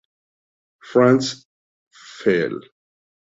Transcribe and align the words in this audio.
France", 0.81 1.45
"Fl. 1.93 2.55